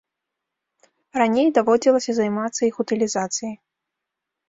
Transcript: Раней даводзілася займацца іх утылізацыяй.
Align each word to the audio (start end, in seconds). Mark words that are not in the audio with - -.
Раней 1.23 1.47
даводзілася 1.59 2.11
займацца 2.23 2.61
іх 2.71 2.75
утылізацыяй. 2.85 3.55